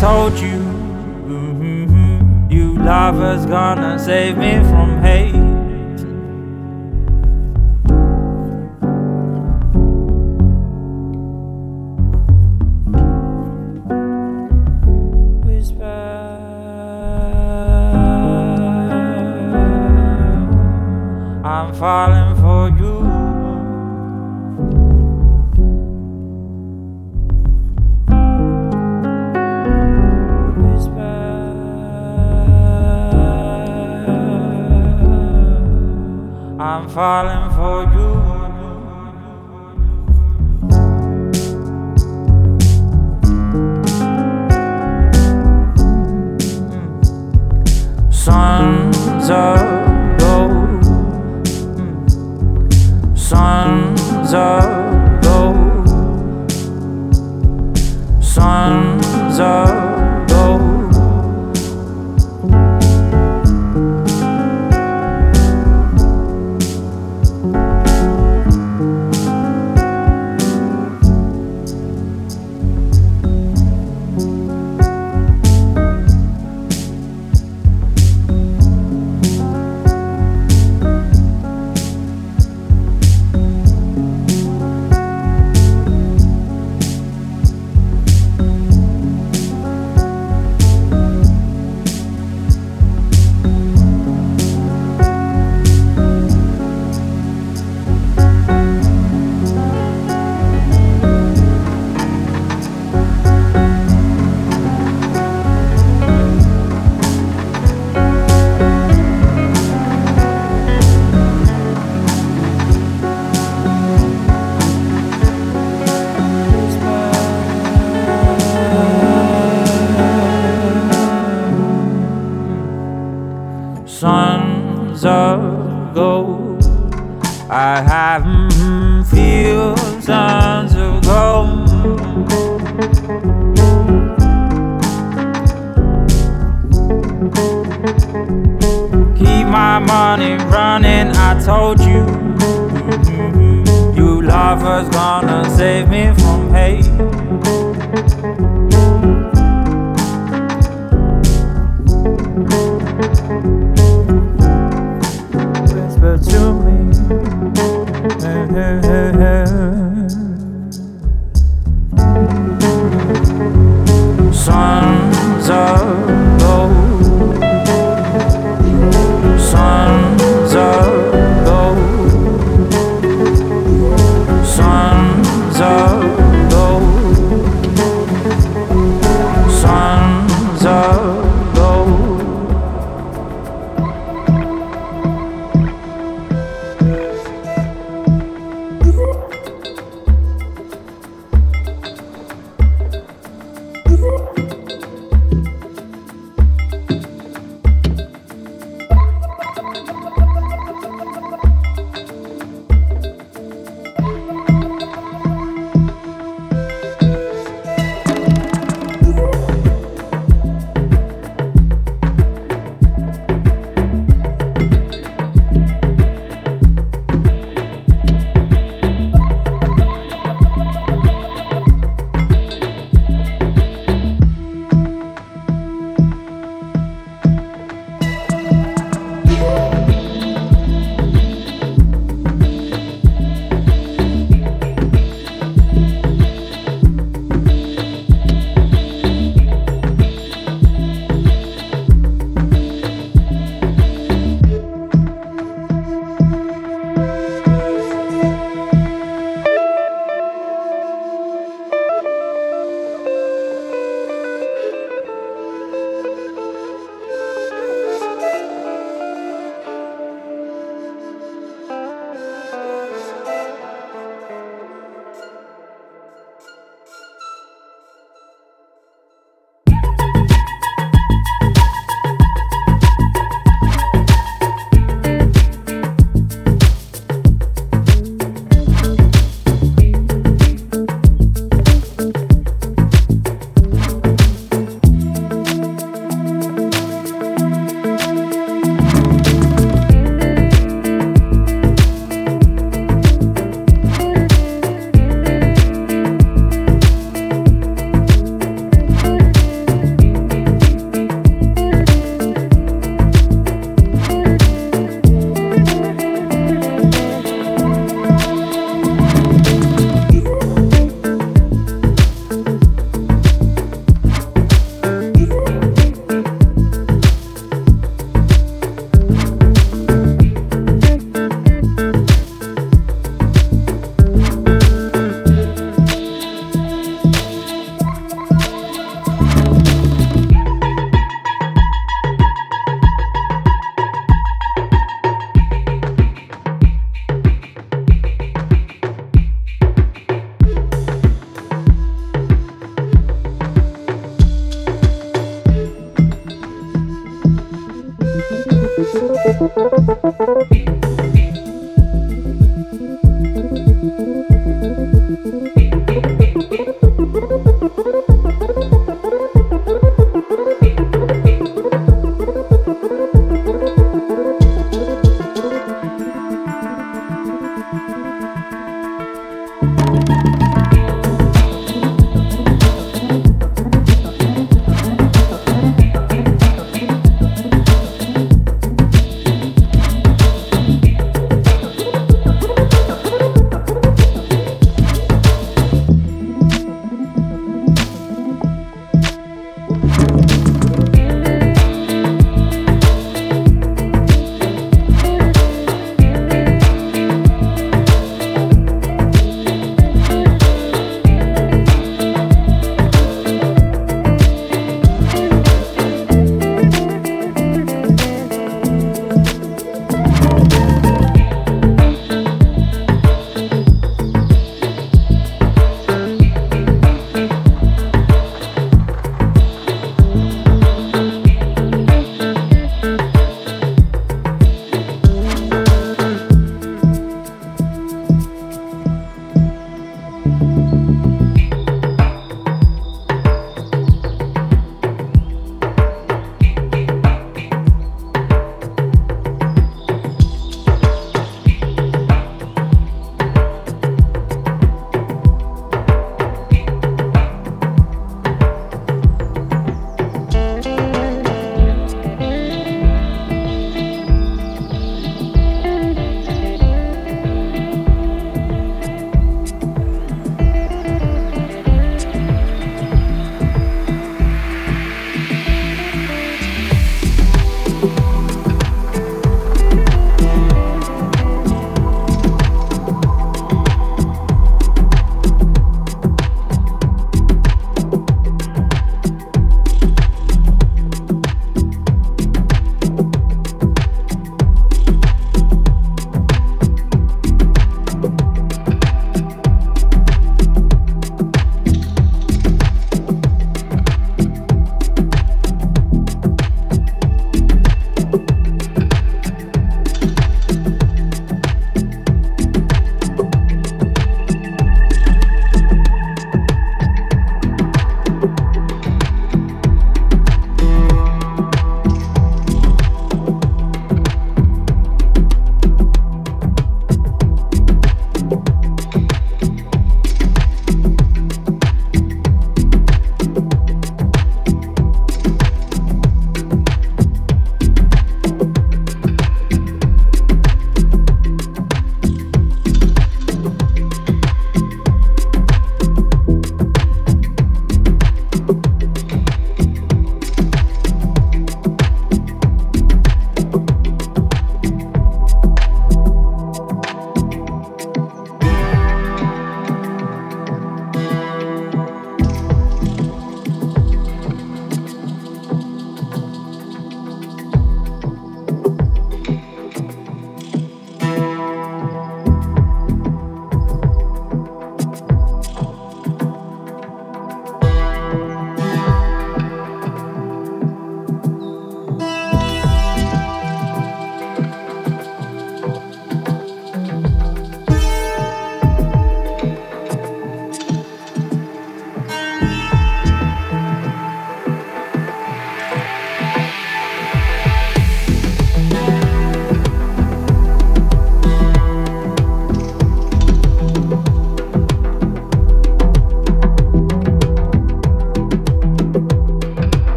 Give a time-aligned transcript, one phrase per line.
[0.00, 0.58] told you,
[1.26, 5.45] mm-hmm, you lovers gonna save me from hate.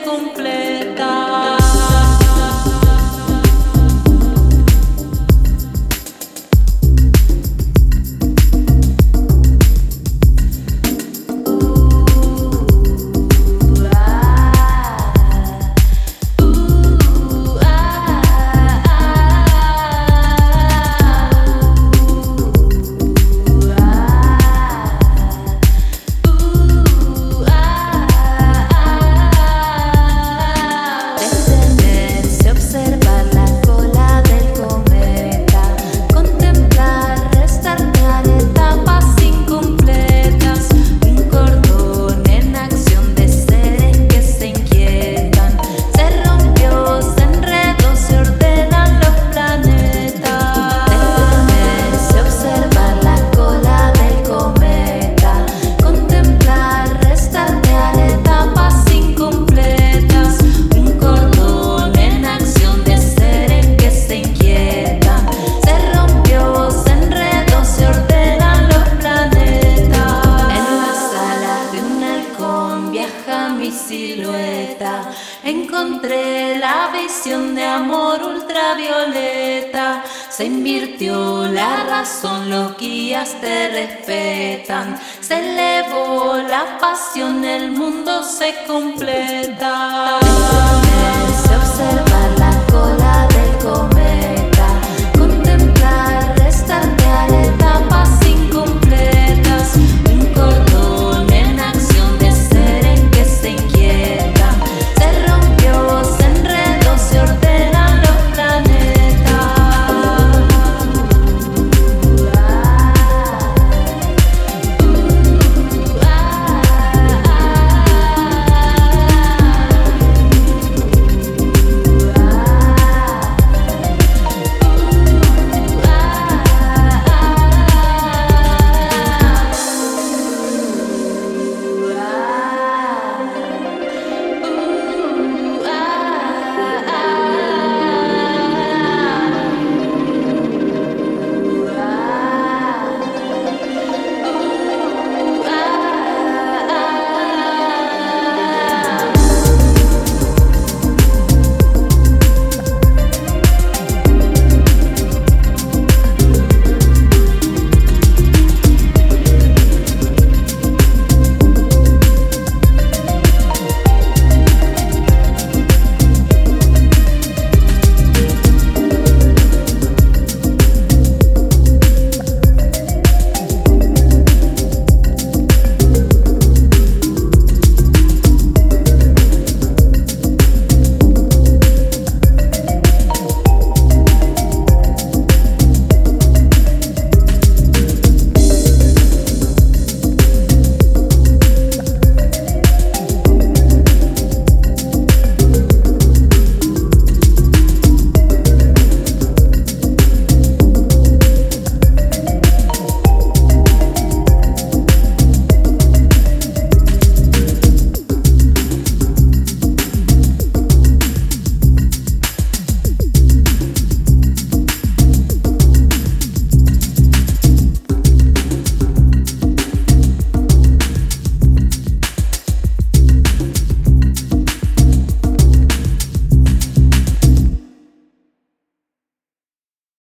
[0.00, 1.31] Completa.